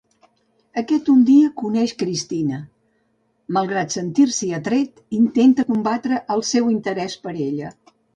Aquest 0.81 1.09
un 1.11 1.17
dia 1.25 1.49
coneix 1.61 1.91
Cristina; 1.99 2.61
malgrat 3.57 3.93
sentir-s'hi 3.97 4.49
atret, 4.61 5.03
intenta 5.19 5.67
combatre 5.69 6.19
el 6.37 6.43
seu 6.53 6.73
interès 6.77 7.19
per 7.27 7.35
ella. 7.35 7.71